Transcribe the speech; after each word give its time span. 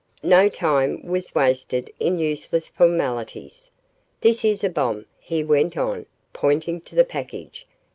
No 0.23 0.49
time 0.49 1.03
was 1.05 1.35
wasted 1.35 1.93
in 1.99 2.17
useless 2.17 2.67
formalities. 2.69 3.69
"This 4.21 4.43
is 4.43 4.63
a 4.63 4.69
bomb," 4.71 5.05
he 5.19 5.43
went 5.43 5.77
on, 5.77 6.07
pointing 6.33 6.81
to 6.81 6.95
the 6.95 7.05
package. 7.05 7.67